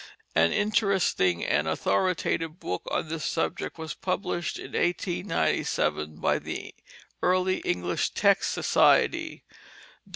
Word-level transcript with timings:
An 0.33 0.51
interesting 0.51 1.45
and 1.45 1.67
authoritative 1.67 2.59
book 2.59 2.81
on 2.89 3.07
this 3.07 3.23
subject 3.23 3.77
was 3.77 3.93
published 3.93 4.57
in 4.57 4.71
1897 4.71 6.15
by 6.15 6.39
the 6.39 6.73
Early 7.21 7.57
English 7.57 8.15
Text 8.15 8.51
Society. 8.51 9.43
Dr. 9.45 10.09